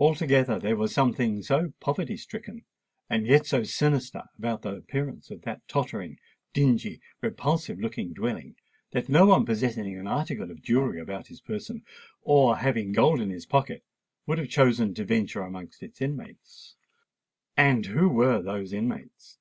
[0.00, 2.64] Altogether, there was something so poverty stricken,
[3.08, 6.18] and yet so sinister, about the appearance of that tottering,
[6.52, 8.56] dingy, repulsive looking dwelling,
[8.90, 11.84] that no one possessing an article of jewellery about his person,
[12.22, 13.84] or having gold in his pocket,
[14.26, 16.74] would have chosen to venture amongst its inmates.
[17.56, 19.38] And who were those inmates?